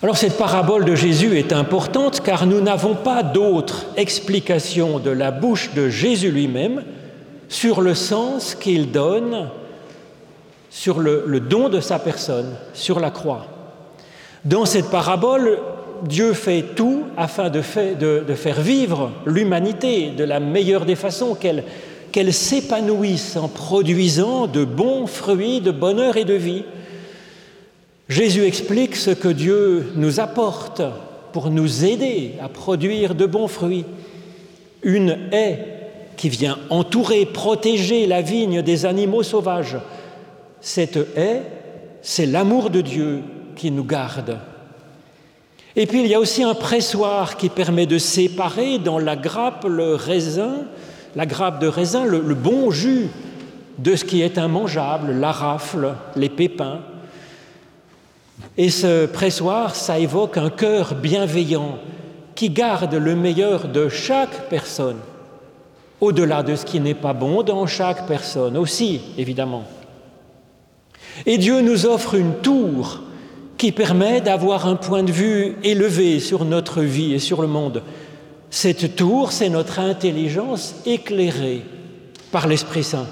Alors 0.00 0.16
cette 0.16 0.38
parabole 0.38 0.84
de 0.84 0.94
Jésus 0.94 1.36
est 1.36 1.52
importante 1.52 2.20
car 2.20 2.46
nous 2.46 2.60
n'avons 2.60 2.94
pas 2.94 3.24
d'autre 3.24 3.86
explication 3.96 5.00
de 5.00 5.10
la 5.10 5.32
bouche 5.32 5.74
de 5.74 5.88
Jésus 5.88 6.30
lui-même 6.30 6.84
sur 7.48 7.80
le 7.80 7.94
sens 7.96 8.54
qu'il 8.54 8.92
donne, 8.92 9.48
sur 10.70 11.00
le, 11.00 11.40
don 11.40 11.68
de 11.68 11.80
sa 11.80 11.98
personne, 11.98 12.54
sur 12.74 13.00
la 13.00 13.10
croix. 13.10 13.46
Dans 14.44 14.66
cette 14.66 14.88
parabole, 14.88 15.58
Dieu 16.04 16.32
fait 16.32 16.62
tout 16.76 17.02
afin 17.16 17.50
de, 17.50 17.60
faire 17.60 18.60
vivre 18.60 19.10
l'humanité 19.26 20.10
de 20.10 20.22
la 20.22 20.38
meilleure 20.38 20.84
des 20.84 20.94
façons, 20.94 21.34
qu'elle 21.34 22.32
s'épanouisse 22.32 23.36
en 23.36 23.48
produisant 23.48 24.46
de 24.46 24.64
bons 24.64 25.08
fruits 25.08 25.60
de 25.60 25.72
bonheur 25.72 26.16
et 26.16 26.24
de 26.24 26.34
vie. 26.34 26.62
Jésus 28.08 28.44
explique 28.44 28.96
ce 28.96 29.10
que 29.10 29.28
Dieu 29.28 29.92
nous 29.94 30.18
apporte 30.18 30.82
pour 31.32 31.50
nous 31.50 31.84
aider 31.84 32.34
à 32.42 32.48
produire 32.48 33.14
de 33.14 33.26
bons 33.26 33.48
fruits. 33.48 33.84
Une 34.82 35.18
haie 35.30 35.78
qui 36.16 36.30
vient 36.30 36.58
entourer, 36.70 37.26
protéger 37.26 38.06
la 38.06 38.22
vigne 38.22 38.62
des 38.62 38.86
animaux 38.86 39.22
sauvages. 39.22 39.76
Cette 40.60 40.96
haie, 41.16 41.42
c'est 42.00 42.26
l'amour 42.26 42.70
de 42.70 42.80
Dieu 42.80 43.22
qui 43.56 43.70
nous 43.70 43.84
garde. 43.84 44.38
Et 45.76 45.86
puis 45.86 46.00
il 46.00 46.06
y 46.06 46.14
a 46.14 46.20
aussi 46.20 46.42
un 46.42 46.54
pressoir 46.54 47.36
qui 47.36 47.48
permet 47.48 47.86
de 47.86 47.98
séparer 47.98 48.78
dans 48.78 48.98
la 48.98 49.16
grappe 49.16 49.64
le 49.68 49.94
raisin, 49.94 50.62
la 51.14 51.26
grappe 51.26 51.60
de 51.60 51.68
raisin, 51.68 52.04
le, 52.04 52.20
bon 52.34 52.70
jus 52.70 53.08
de 53.78 53.94
ce 53.94 54.04
qui 54.04 54.22
est 54.22 54.38
immangeable, 54.38 55.12
la 55.12 55.30
rafle, 55.30 55.94
les 56.16 56.28
pépins. 56.28 56.80
Et 58.58 58.70
ce 58.70 59.06
pressoir, 59.06 59.76
ça 59.76 60.00
évoque 60.00 60.36
un 60.36 60.50
cœur 60.50 60.96
bienveillant 60.96 61.78
qui 62.34 62.50
garde 62.50 62.94
le 62.94 63.14
meilleur 63.14 63.68
de 63.68 63.88
chaque 63.88 64.48
personne 64.48 64.98
au-delà 66.00 66.42
de 66.42 66.56
ce 66.56 66.64
qui 66.64 66.80
n'est 66.80 66.94
pas 66.94 67.12
bon 67.12 67.42
dans 67.42 67.66
chaque 67.66 68.06
personne 68.06 68.56
aussi, 68.56 69.00
évidemment. 69.16 69.64
Et 71.24 71.38
Dieu 71.38 71.60
nous 71.60 71.86
offre 71.86 72.14
une 72.14 72.34
tour 72.34 73.00
qui 73.56 73.72
permet 73.72 74.20
d'avoir 74.20 74.66
un 74.66 74.76
point 74.76 75.02
de 75.02 75.10
vue 75.10 75.56
élevé 75.64 76.20
sur 76.20 76.44
notre 76.44 76.82
vie 76.82 77.14
et 77.14 77.18
sur 77.18 77.42
le 77.42 77.48
monde. 77.48 77.82
Cette 78.50 78.96
tour, 78.96 79.32
c'est 79.32 79.48
notre 79.48 79.80
intelligence 79.80 80.76
éclairée 80.86 81.62
par 82.30 82.46
l'Esprit 82.46 82.84
Saint. 82.84 83.06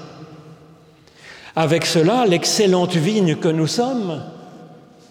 Avec 1.55 1.85
cela, 1.85 2.25
l'excellente 2.25 2.95
vigne 2.95 3.35
que 3.35 3.49
nous 3.49 3.67
sommes, 3.67 4.21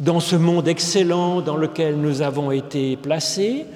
dans 0.00 0.20
ce 0.20 0.36
monde 0.36 0.68
excellent 0.68 1.40
dans 1.40 1.56
lequel 1.56 1.96
nous 1.96 2.22
avons 2.22 2.50
été 2.50 2.96
placés, 2.96 3.66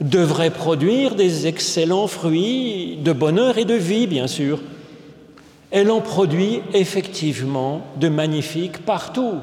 devrait 0.00 0.50
produire 0.50 1.14
des 1.14 1.46
excellents 1.46 2.06
fruits 2.06 2.98
de 3.02 3.12
bonheur 3.12 3.58
et 3.58 3.64
de 3.64 3.74
vie, 3.74 4.06
bien 4.06 4.26
sûr. 4.26 4.60
Elle 5.70 5.90
en 5.90 6.00
produit 6.00 6.60
effectivement 6.74 7.82
de 7.98 8.08
magnifiques 8.08 8.84
partout. 8.84 9.36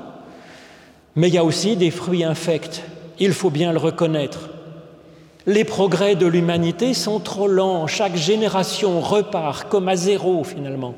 Mais 1.16 1.28
il 1.28 1.34
y 1.34 1.38
a 1.38 1.44
aussi 1.44 1.75
des 1.75 1.92
fruits 1.92 2.24
infects, 2.24 2.84
il 3.20 3.34
faut 3.34 3.50
bien 3.50 3.72
le 3.72 3.78
reconnaître. 3.78 4.50
Les 5.46 5.66
progrès 5.66 6.16
de 6.16 6.25
l'humanité 6.25 6.94
sont 6.94 7.20
trop 7.20 7.48
lents, 7.48 7.86
chaque 7.86 8.16
génération 8.16 9.02
repart 9.02 9.68
comme 9.68 9.90
à 9.90 9.96
zéro 9.96 10.44
finalement, 10.44 10.96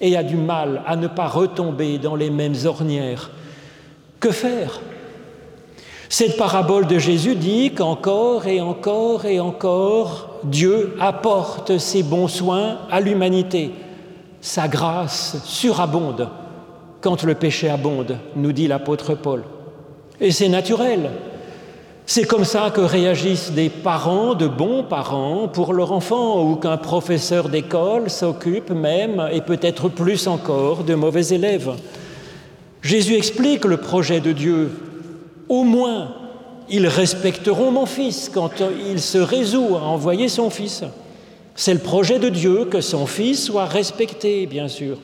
et 0.00 0.16
a 0.16 0.22
du 0.22 0.36
mal 0.36 0.82
à 0.86 0.96
ne 0.96 1.08
pas 1.08 1.26
retomber 1.26 1.98
dans 1.98 2.14
les 2.14 2.30
mêmes 2.30 2.54
ornières 2.64 3.30
Que 4.24 4.30
faire? 4.30 4.80
Cette 6.08 6.38
parabole 6.38 6.86
de 6.86 6.98
Jésus 6.98 7.34
dit 7.34 7.74
qu'encore 7.74 8.46
et 8.46 8.58
encore 8.58 9.26
et 9.26 9.38
encore, 9.38 10.40
Dieu 10.44 10.96
apporte 10.98 11.76
ses 11.76 12.02
bons 12.02 12.28
soins 12.28 12.78
à 12.90 13.02
l'humanité. 13.02 13.72
Sa 14.40 14.66
grâce 14.66 15.36
surabonde 15.44 16.30
quand 17.02 17.22
le 17.24 17.34
péché 17.34 17.68
abonde, 17.68 18.16
nous 18.34 18.52
dit 18.52 18.66
l'apôtre 18.66 19.14
Paul. 19.14 19.42
Et 20.22 20.30
c'est 20.30 20.48
naturel. 20.48 21.10
C'est 22.06 22.24
comme 22.24 22.44
ça 22.44 22.70
que 22.70 22.80
réagissent 22.80 23.52
des 23.52 23.68
parents, 23.68 24.32
de 24.32 24.46
bons 24.46 24.84
parents, 24.84 25.48
pour 25.48 25.74
leur 25.74 25.92
enfant, 25.92 26.42
ou 26.42 26.56
qu'un 26.56 26.78
professeur 26.78 27.50
d'école 27.50 28.08
s'occupe 28.08 28.70
même, 28.70 29.28
et 29.30 29.42
peut-être 29.42 29.90
plus 29.90 30.26
encore, 30.28 30.82
de 30.82 30.94
mauvais 30.94 31.26
élèves. 31.26 31.72
Jésus 32.84 33.14
explique 33.14 33.64
le 33.64 33.78
projet 33.78 34.20
de 34.20 34.32
Dieu. 34.32 34.70
Au 35.48 35.64
moins, 35.64 36.14
ils 36.68 36.86
respecteront 36.86 37.70
mon 37.70 37.86
fils 37.86 38.30
quand 38.32 38.50
il 38.90 39.00
se 39.00 39.16
résout 39.16 39.76
à 39.76 39.82
envoyer 39.82 40.28
son 40.28 40.50
fils. 40.50 40.84
C'est 41.54 41.72
le 41.72 41.80
projet 41.80 42.18
de 42.18 42.28
Dieu 42.28 42.66
que 42.66 42.82
son 42.82 43.06
fils 43.06 43.44
soit 43.44 43.64
respecté, 43.64 44.46
bien 44.46 44.68
sûr. 44.68 44.98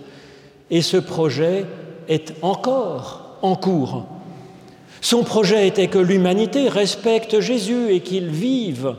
Et 0.71 0.83
ce 0.83 0.99
projet 0.99 1.65
est 2.07 2.35
encore 2.43 3.39
en 3.41 3.57
cours. 3.57 4.05
Son 5.01 5.23
projet 5.23 5.67
était 5.67 5.89
que 5.89 5.99
l'humanité 5.99 6.69
respecte 6.69 7.41
Jésus 7.41 7.91
et 7.91 8.01
qu'il 8.01 8.29
vive, 8.29 8.95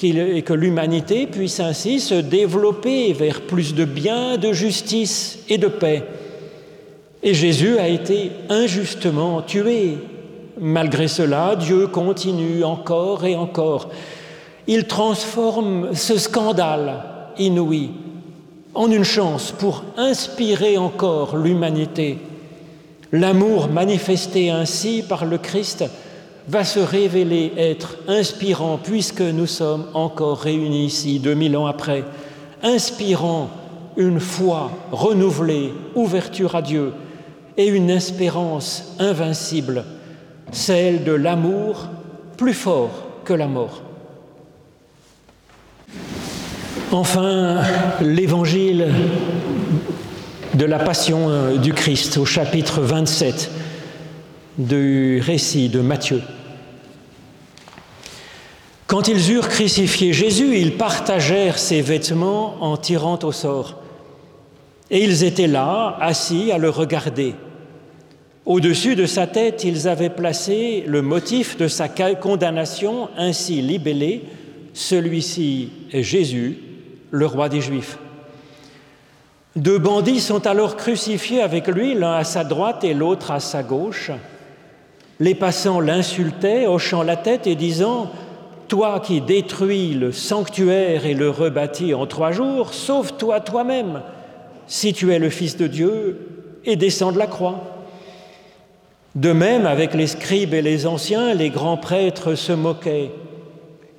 et 0.00 0.42
que 0.42 0.52
l'humanité 0.52 1.26
puisse 1.26 1.58
ainsi 1.58 1.98
se 1.98 2.14
développer 2.14 3.12
vers 3.12 3.40
plus 3.40 3.74
de 3.74 3.84
bien, 3.84 4.36
de 4.36 4.52
justice 4.52 5.40
et 5.48 5.58
de 5.58 5.66
paix. 5.66 6.04
Et 7.24 7.34
Jésus 7.34 7.78
a 7.78 7.88
été 7.88 8.30
injustement 8.48 9.42
tué. 9.42 9.98
Malgré 10.60 11.08
cela, 11.08 11.56
Dieu 11.56 11.88
continue 11.88 12.62
encore 12.62 13.24
et 13.24 13.34
encore. 13.34 13.88
Il 14.68 14.86
transforme 14.86 15.94
ce 15.94 16.16
scandale 16.18 17.02
inouï 17.38 17.90
en 18.74 18.90
une 18.90 19.04
chance 19.04 19.52
pour 19.52 19.84
inspirer 19.96 20.78
encore 20.78 21.36
l'humanité 21.36 22.18
L'amour 23.14 23.68
manifesté 23.68 24.50
ainsi 24.50 25.04
par 25.08 25.24
le 25.24 25.38
Christ 25.38 25.84
va 26.48 26.64
se 26.64 26.80
révéler 26.80 27.52
être 27.56 27.96
inspirant 28.08 28.76
puisque 28.82 29.20
nous 29.20 29.46
sommes 29.46 29.84
encore 29.94 30.40
réunis 30.40 30.86
ici 30.86 31.20
2000 31.20 31.56
ans 31.56 31.66
après, 31.66 32.02
inspirant 32.64 33.50
une 33.96 34.18
foi 34.18 34.72
renouvelée, 34.90 35.72
ouverture 35.94 36.56
à 36.56 36.62
Dieu 36.62 36.92
et 37.56 37.66
une 37.66 37.90
espérance 37.90 38.94
invincible, 38.98 39.84
celle 40.52 41.04
de 41.04 41.12
l'amour 41.12 41.88
plus 42.36 42.54
fort 42.54 42.90
que 43.24 43.32
la 43.32 43.46
mort. 43.46 43.82
Enfin, 46.92 47.62
l'évangile 48.00 48.92
de 50.54 50.64
la 50.64 50.78
passion 50.78 51.28
euh, 51.28 51.56
du 51.56 51.72
Christ 51.72 52.18
au 52.18 52.24
chapitre 52.24 52.80
27 52.80 53.50
du 54.58 55.20
récit 55.24 55.68
de 55.68 55.80
Matthieu. 55.80 56.22
Quand 58.86 59.08
ils 59.08 59.32
eurent 59.32 59.48
crucifié 59.48 60.12
Jésus, 60.12 60.56
ils 60.56 60.76
partagèrent 60.76 61.58
ses 61.58 61.80
vêtements 61.80 62.62
en 62.62 62.76
tirant 62.76 63.18
au 63.24 63.32
sort. 63.32 63.80
Et 64.90 65.02
ils 65.02 65.24
étaient 65.24 65.48
là, 65.48 65.96
assis, 66.00 66.52
à 66.52 66.58
le 66.58 66.70
regarder. 66.70 67.34
Au-dessus 68.46 68.94
de 68.94 69.06
sa 69.06 69.26
tête, 69.26 69.64
ils 69.64 69.88
avaient 69.88 70.10
placé 70.10 70.84
le 70.86 71.00
motif 71.00 71.56
de 71.56 71.66
sa 71.66 71.88
condamnation 71.88 73.08
ainsi 73.16 73.62
libellé, 73.62 74.24
celui-ci 74.74 75.70
est 75.92 76.02
Jésus, 76.02 76.58
le 77.10 77.24
roi 77.24 77.48
des 77.48 77.62
Juifs. 77.62 77.98
Deux 79.56 79.78
bandits 79.78 80.20
sont 80.20 80.46
alors 80.46 80.76
crucifiés 80.76 81.40
avec 81.40 81.68
lui, 81.68 81.94
l'un 81.94 82.14
à 82.14 82.24
sa 82.24 82.44
droite 82.44 82.84
et 82.84 82.92
l'autre 82.92 83.30
à 83.30 83.40
sa 83.40 83.62
gauche. 83.62 84.10
Les 85.20 85.34
passants 85.34 85.80
l'insultaient, 85.80 86.66
hochant 86.66 87.02
la 87.02 87.16
tête 87.16 87.46
et 87.46 87.54
disant 87.54 88.10
Toi 88.68 89.00
qui 89.00 89.22
détruis 89.22 89.94
le 89.94 90.12
sanctuaire 90.12 91.06
et 91.06 91.14
le 91.14 91.30
rebâtis 91.30 91.94
en 91.94 92.06
trois 92.06 92.32
jours, 92.32 92.74
sauve-toi 92.74 93.40
toi-même, 93.40 94.02
si 94.66 94.92
tu 94.92 95.12
es 95.14 95.18
le 95.18 95.30
Fils 95.30 95.56
de 95.56 95.66
Dieu, 95.66 96.18
et 96.66 96.76
descends 96.76 97.12
de 97.12 97.18
la 97.18 97.26
croix. 97.26 97.73
De 99.14 99.32
même, 99.32 99.64
avec 99.64 99.94
les 99.94 100.08
scribes 100.08 100.54
et 100.54 100.62
les 100.62 100.86
anciens, 100.86 101.34
les 101.34 101.50
grands 101.50 101.76
prêtres 101.76 102.34
se 102.34 102.52
moquaient. 102.52 103.12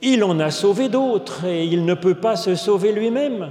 Il 0.01 0.23
en 0.25 0.39
a 0.39 0.51
sauvé 0.51 0.89
d'autres 0.89 1.45
et 1.45 1.63
il 1.63 1.86
ne 1.86 1.93
peut 1.93 2.15
pas 2.15 2.36
se 2.36 2.56
sauver 2.56 2.91
lui-même. 2.91 3.49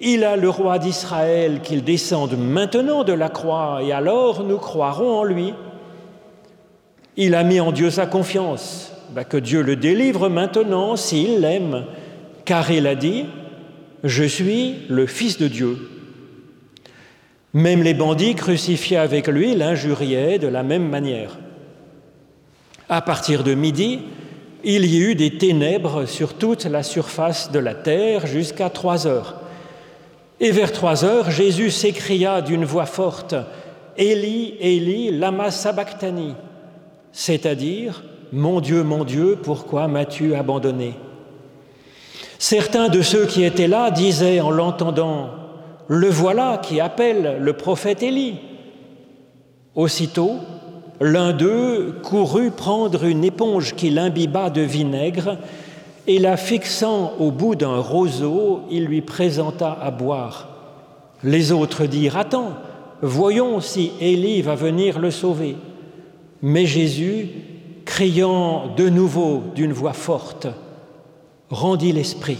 Il 0.00 0.24
a 0.24 0.36
le 0.36 0.50
roi 0.50 0.78
d'Israël 0.78 1.60
qu'il 1.62 1.84
descende 1.84 2.36
maintenant 2.36 3.04
de 3.04 3.14
la 3.14 3.30
croix, 3.30 3.80
et 3.82 3.92
alors 3.92 4.44
nous 4.44 4.58
croirons 4.58 5.20
en 5.20 5.24
lui. 5.24 5.54
Il 7.16 7.34
a 7.34 7.44
mis 7.44 7.60
en 7.60 7.72
Dieu 7.72 7.88
sa 7.90 8.06
confiance, 8.06 8.92
bah, 9.14 9.24
que 9.24 9.36
Dieu 9.38 9.62
le 9.62 9.76
délivre 9.76 10.28
maintenant 10.28 10.96
s'il 10.96 11.40
l'aime, 11.40 11.84
car 12.44 12.70
il 12.70 12.86
a 12.86 12.94
dit, 12.94 13.24
Je 14.02 14.24
suis 14.24 14.74
le 14.88 15.06
Fils 15.06 15.38
de 15.38 15.48
Dieu. 15.48 15.78
Même 17.54 17.82
les 17.82 17.94
bandits 17.94 18.34
crucifiés 18.34 18.96
avec 18.96 19.28
lui 19.28 19.54
l'injuriaient 19.54 20.38
de 20.38 20.48
la 20.48 20.62
même 20.62 20.88
manière. 20.88 21.38
À 22.88 23.00
partir 23.00 23.44
de 23.44 23.54
midi, 23.54 24.00
il 24.64 24.84
y 24.84 24.98
eut 24.98 25.14
des 25.14 25.38
ténèbres 25.38 26.04
sur 26.04 26.34
toute 26.34 26.64
la 26.64 26.82
surface 26.82 27.50
de 27.50 27.58
la 27.58 27.74
terre 27.74 28.26
jusqu'à 28.26 28.70
trois 28.70 29.06
heures. 29.06 29.40
Et 30.40 30.50
vers 30.50 30.72
trois 30.72 31.04
heures, 31.04 31.30
Jésus 31.30 31.70
s'écria 31.70 32.42
d'une 32.42 32.64
voix 32.64 32.86
forte 32.86 33.34
Élie, 33.96 34.54
Élie, 34.60 35.10
lama 35.16 35.50
sabachthani 35.50 36.34
c'est-à-dire 37.14 38.02
Mon 38.32 38.60
Dieu, 38.60 38.82
mon 38.82 39.04
Dieu, 39.04 39.38
pourquoi 39.40 39.86
m'as-tu 39.86 40.34
abandonné? 40.34 40.94
Certains 42.38 42.88
de 42.88 43.00
ceux 43.00 43.24
qui 43.24 43.44
étaient 43.44 43.68
là 43.68 43.90
disaient 43.90 44.40
en 44.40 44.50
l'entendant 44.50 45.30
Le 45.88 46.08
voilà 46.08 46.60
qui 46.62 46.80
appelle 46.80 47.38
le 47.40 47.52
prophète 47.52 48.02
Élie. 48.02 48.36
Aussitôt, 49.74 50.36
l'un 51.00 51.32
d'eux 51.32 51.96
courut 52.02 52.50
prendre 52.50 53.04
une 53.04 53.24
éponge 53.24 53.74
qu'il 53.74 53.98
imbiba 53.98 54.50
de 54.50 54.62
vinaigre 54.62 55.38
et 56.06 56.18
la 56.18 56.36
fixant 56.36 57.12
au 57.18 57.30
bout 57.30 57.54
d'un 57.54 57.78
roseau, 57.78 58.62
il 58.70 58.84
lui 58.84 59.02
présenta 59.02 59.72
à 59.80 59.90
boire. 59.90 60.48
Les 61.22 61.52
autres 61.52 61.86
dirent 61.86 62.16
Attends, 62.16 62.52
voyons 63.02 63.60
si 63.60 63.92
Élie 64.00 64.42
va 64.42 64.54
venir 64.54 64.98
le 64.98 65.10
sauver. 65.10 65.56
Mais 66.42 66.66
Jésus, 66.66 67.28
criant 67.84 68.74
de 68.76 68.88
nouveau 68.88 69.42
d'une 69.54 69.72
voix 69.72 69.92
forte, 69.92 70.46
rendit 71.50 71.92
l'esprit. 71.92 72.38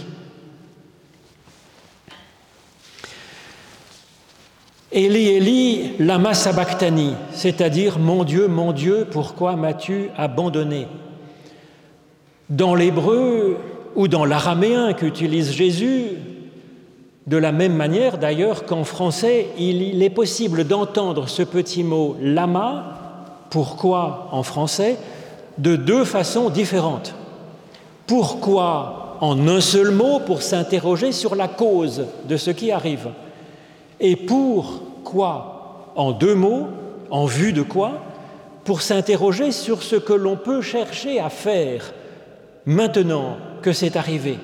Élie, 4.95 5.27
Élie, 5.27 5.91
lama 5.99 6.33
sabachthani, 6.33 7.15
c'est-à-dire 7.33 7.99
Mon 7.99 8.23
Dieu, 8.23 8.47
mon 8.47 8.71
Dieu, 8.71 9.05
pourquoi 9.11 9.57
m'as-tu 9.57 10.09
abandonné? 10.15 10.87
Dans 12.49 12.75
l'hébreu 12.75 13.57
ou 13.97 14.07
dans 14.07 14.23
l'araméen 14.23 14.93
qu'utilise 14.93 15.51
Jésus, 15.51 16.11
de 17.27 17.35
la 17.35 17.51
même 17.51 17.73
manière 17.73 18.17
d'ailleurs 18.17 18.65
qu'en 18.65 18.85
français, 18.85 19.47
il 19.57 20.01
est 20.01 20.09
possible 20.09 20.63
d'entendre 20.63 21.27
ce 21.27 21.43
petit 21.43 21.83
mot 21.83 22.15
lama, 22.21 23.25
pourquoi 23.49 24.29
en 24.31 24.43
français, 24.43 24.95
de 25.57 25.75
deux 25.75 26.05
façons 26.05 26.49
différentes. 26.49 27.15
Pourquoi 28.07 29.17
en 29.19 29.45
un 29.49 29.59
seul 29.59 29.91
mot 29.91 30.21
pour 30.25 30.41
s'interroger 30.41 31.11
sur 31.11 31.35
la 31.35 31.49
cause 31.49 32.05
de 32.29 32.37
ce 32.37 32.51
qui 32.51 32.71
arrive? 32.71 33.09
Pourquoi 35.05 35.91
en 35.95 36.13
deux 36.13 36.33
mots, 36.33 36.67
en 37.11 37.25
vue 37.25 37.53
de 37.53 37.61
quoi 37.61 38.01
Pour 38.63 38.81
s'interroger 38.81 39.51
sur 39.51 39.83
ce 39.83 39.95
que 39.95 40.13
l'on 40.13 40.35
peut 40.35 40.63
chercher 40.63 41.19
à 41.19 41.29
faire 41.29 41.93
maintenant 42.65 43.37
que 43.61 43.71
c'est 43.71 43.97
arrivé. 43.97 44.39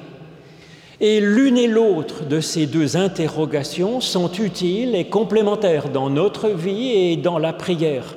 Et 0.99 1.19
l'une 1.19 1.57
et 1.57 1.65
l'autre 1.65 2.25
de 2.25 2.39
ces 2.39 2.67
deux 2.67 2.95
interrogations 2.95 4.01
sont 4.01 4.31
utiles 4.33 4.93
et 4.93 5.09
complémentaires 5.09 5.89
dans 5.89 6.11
notre 6.11 6.49
vie 6.49 6.91
et 6.91 7.17
dans 7.17 7.39
la 7.39 7.53
prière. 7.53 8.15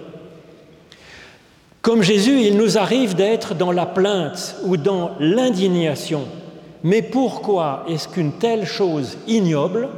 Comme 1.80 2.02
Jésus, 2.02 2.42
il 2.42 2.58
nous 2.58 2.76
arrive 2.76 3.14
d'être 3.14 3.54
dans 3.54 3.72
la 3.72 3.86
plainte 3.86 4.56
ou 4.64 4.76
dans 4.76 5.12
l'indignation. 5.18 6.24
Mais 6.82 7.00
pourquoi 7.00 7.86
est-ce 7.88 8.06
qu'une 8.06 8.32
telle 8.32 8.66
chose 8.66 9.16
ignoble 9.26 9.88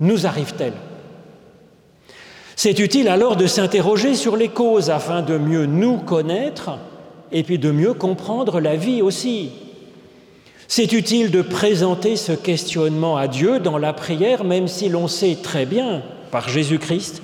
nous 0.00 0.26
arrive-t-elle? 0.26 0.74
C'est 2.64 2.78
utile 2.78 3.08
alors 3.08 3.34
de 3.34 3.48
s'interroger 3.48 4.14
sur 4.14 4.36
les 4.36 4.46
causes 4.46 4.88
afin 4.88 5.22
de 5.22 5.36
mieux 5.36 5.66
nous 5.66 5.96
connaître 5.96 6.78
et 7.32 7.42
puis 7.42 7.58
de 7.58 7.72
mieux 7.72 7.92
comprendre 7.92 8.60
la 8.60 8.76
vie 8.76 9.02
aussi. 9.02 9.50
C'est 10.68 10.92
utile 10.92 11.32
de 11.32 11.42
présenter 11.42 12.14
ce 12.14 12.30
questionnement 12.30 13.16
à 13.16 13.26
Dieu 13.26 13.58
dans 13.58 13.78
la 13.78 13.92
prière, 13.92 14.44
même 14.44 14.68
si 14.68 14.88
l'on 14.88 15.08
sait 15.08 15.38
très 15.42 15.66
bien, 15.66 16.02
par 16.30 16.48
Jésus-Christ, 16.48 17.20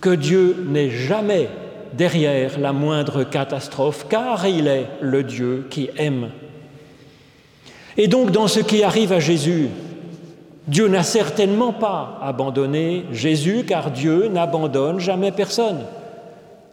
que 0.00 0.14
Dieu 0.14 0.64
n'est 0.68 0.90
jamais 0.90 1.48
derrière 1.94 2.60
la 2.60 2.72
moindre 2.72 3.24
catastrophe, 3.24 4.06
car 4.08 4.46
il 4.46 4.68
est 4.68 4.86
le 5.00 5.24
Dieu 5.24 5.66
qui 5.68 5.90
aime. 5.96 6.28
Et 7.96 8.06
donc 8.06 8.30
dans 8.30 8.46
ce 8.46 8.60
qui 8.60 8.84
arrive 8.84 9.12
à 9.12 9.18
Jésus, 9.18 9.66
Dieu 10.68 10.88
n'a 10.88 11.02
certainement 11.02 11.72
pas 11.72 12.18
abandonné 12.22 13.04
Jésus, 13.12 13.64
car 13.66 13.90
Dieu 13.90 14.28
n'abandonne 14.28 15.00
jamais 15.00 15.32
personne. 15.32 15.80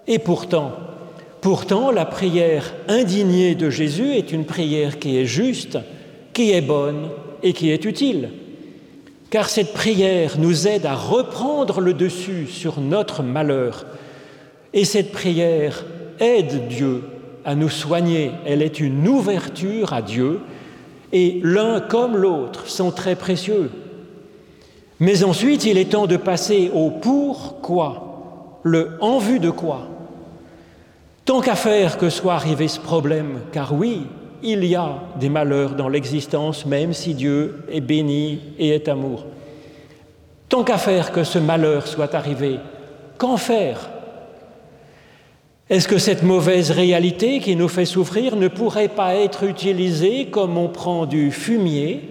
Et 0.07 0.19
pourtant, 0.19 0.71
pourtant, 1.41 1.91
la 1.91 2.05
prière 2.05 2.73
indignée 2.87 3.55
de 3.55 3.69
Jésus 3.69 4.13
est 4.13 4.31
une 4.31 4.45
prière 4.45 4.99
qui 4.99 5.17
est 5.17 5.25
juste, 5.25 5.77
qui 6.33 6.51
est 6.51 6.61
bonne 6.61 7.09
et 7.43 7.53
qui 7.53 7.71
est 7.71 7.85
utile. 7.85 8.29
Car 9.29 9.49
cette 9.49 9.73
prière 9.73 10.37
nous 10.37 10.67
aide 10.67 10.85
à 10.85 10.95
reprendre 10.95 11.81
le 11.81 11.93
dessus 11.93 12.47
sur 12.47 12.79
notre 12.79 13.23
malheur. 13.23 13.85
Et 14.73 14.85
cette 14.85 15.11
prière 15.11 15.83
aide 16.19 16.67
Dieu 16.69 17.03
à 17.43 17.55
nous 17.55 17.69
soigner. 17.69 18.31
Elle 18.45 18.61
est 18.61 18.79
une 18.79 19.07
ouverture 19.07 19.93
à 19.93 20.01
Dieu. 20.01 20.39
Et 21.13 21.39
l'un 21.43 21.79
comme 21.79 22.17
l'autre 22.17 22.67
sont 22.67 22.91
très 22.91 23.15
précieux. 23.15 23.71
Mais 24.99 25.23
ensuite, 25.23 25.65
il 25.65 25.77
est 25.77 25.91
temps 25.91 26.07
de 26.07 26.17
passer 26.17 26.71
au 26.73 26.89
pourquoi, 26.89 28.59
le 28.63 28.97
en 28.99 29.19
vue 29.19 29.39
de 29.39 29.49
quoi. 29.49 29.87
Tant 31.23 31.41
qu'à 31.41 31.55
faire 31.55 31.97
que 31.97 32.09
soit 32.09 32.33
arrivé 32.33 32.67
ce 32.67 32.79
problème, 32.79 33.39
car 33.51 33.73
oui, 33.73 34.03
il 34.43 34.63
y 34.65 34.75
a 34.75 34.95
des 35.19 35.29
malheurs 35.29 35.75
dans 35.75 35.89
l'existence, 35.89 36.65
même 36.65 36.93
si 36.93 37.13
Dieu 37.13 37.63
est 37.69 37.81
béni 37.81 38.41
et 38.57 38.69
est 38.69 38.87
amour. 38.87 39.25
Tant 40.49 40.63
qu'à 40.63 40.77
faire 40.77 41.11
que 41.11 41.23
ce 41.23 41.39
malheur 41.39 41.87
soit 41.87 42.15
arrivé, 42.15 42.59
qu'en 43.17 43.37
faire 43.37 43.89
Est-ce 45.69 45.89
que 45.89 45.97
cette 45.97 46.23
mauvaise 46.23 46.71
réalité 46.71 47.39
qui 47.39 47.57
nous 47.57 47.67
fait 47.67 47.85
souffrir 47.85 48.37
ne 48.37 48.47
pourrait 48.47 48.87
pas 48.87 49.15
être 49.15 49.43
utilisée 49.43 50.27
comme 50.27 50.57
on 50.57 50.69
prend 50.69 51.05
du 51.05 51.29
fumier 51.31 52.09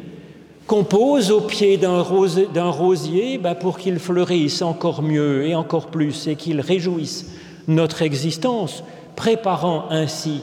qu'on 0.67 0.85
pose 0.85 1.31
au 1.31 1.41
pied 1.41 1.77
d'un 1.79 2.01
rosier 2.03 3.39
ben, 3.39 3.55
pour 3.55 3.79
qu'il 3.79 3.99
fleurisse 3.99 4.63
encore 4.63 5.01
mieux 5.01 5.47
et 5.47 5.55
encore 5.55 5.87
plus 5.87 6.27
et 6.27 6.35
qu'il 6.35 6.61
réjouisse 6.61 7.31
notre 7.69 8.03
existence, 8.03 8.83
préparant 9.15 9.87
ainsi 9.91 10.43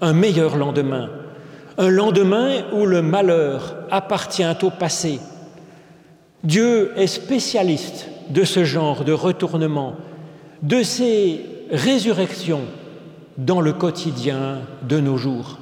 un 0.00 0.12
meilleur 0.12 0.56
lendemain, 0.56 1.10
un 1.78 1.88
lendemain 1.88 2.64
où 2.72 2.86
le 2.86 3.02
malheur 3.02 3.76
appartient 3.90 4.44
au 4.62 4.70
passé. 4.70 5.20
Dieu 6.44 6.92
est 6.96 7.06
spécialiste 7.06 8.08
de 8.30 8.44
ce 8.44 8.64
genre 8.64 9.04
de 9.04 9.12
retournement, 9.12 9.94
de 10.62 10.82
ces 10.82 11.51
résurrections 11.72 12.66
dans 13.38 13.62
le 13.62 13.72
quotidien 13.72 14.60
de 14.86 15.00
nos 15.00 15.16
jours. 15.16 15.58